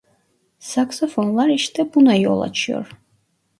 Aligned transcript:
Saksofonlar 0.59 1.49
işte 1.49 1.93
buna 1.93 2.15
yol 2.15 2.41
açıyor. 2.41 2.91